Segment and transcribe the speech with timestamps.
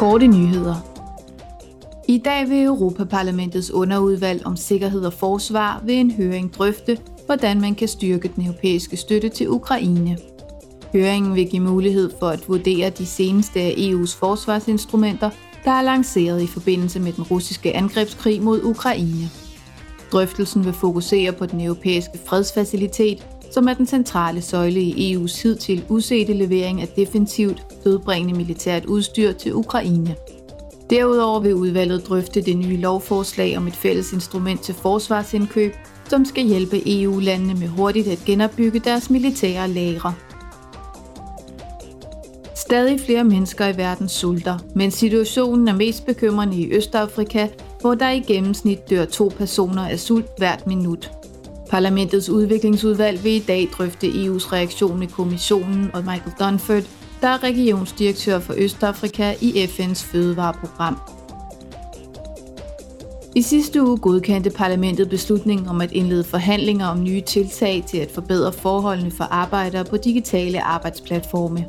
[0.00, 0.74] Korte nyheder.
[2.08, 7.74] I dag vil Europaparlamentets underudvalg om sikkerhed og forsvar ved en høring drøfte, hvordan man
[7.74, 10.18] kan styrke den europæiske støtte til Ukraine.
[10.92, 15.30] Høringen vil give mulighed for at vurdere de seneste af EU's forsvarsinstrumenter,
[15.64, 19.30] der er lanceret i forbindelse med den russiske angrebskrig mod Ukraine.
[20.12, 25.84] Drøftelsen vil fokusere på den europæiske fredsfacilitet, som er den centrale søjle i EU's hidtil
[25.88, 30.16] usete levering af defensivt, dødbringende militært udstyr til Ukraine.
[30.90, 35.74] Derudover vil udvalget drøfte det nye lovforslag om et fælles instrument til forsvarsindkøb,
[36.08, 40.14] som skal hjælpe EU-landene med hurtigt at genopbygge deres militære lagre.
[42.54, 47.48] Stadig flere mennesker i verden sulter, men situationen er mest bekymrende i Østafrika,
[47.80, 51.10] hvor der i gennemsnit dør to personer af sult hvert minut.
[51.70, 56.82] Parlamentets udviklingsudvalg vil i dag drøfte EU's reaktion med kommissionen og Michael Dunford,
[57.20, 60.96] der er regionsdirektør for Østafrika i FN's fødevareprogram.
[63.34, 68.10] I sidste uge godkendte parlamentet beslutningen om at indlede forhandlinger om nye tiltag til at
[68.10, 71.66] forbedre forholdene for arbejdere på digitale arbejdsplatforme.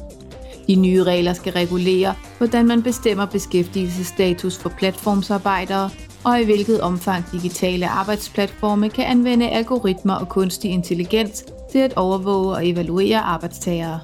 [0.67, 5.89] De nye regler skal regulere, hvordan man bestemmer beskæftigelsesstatus for platformsarbejdere,
[6.23, 12.55] og i hvilket omfang digitale arbejdsplatforme kan anvende algoritmer og kunstig intelligens til at overvåge
[12.55, 13.99] og evaluere arbejdstagere.